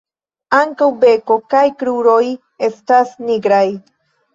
[0.59, 2.19] Ankaŭ beko kaj kruroj
[2.73, 3.67] estas nigraj.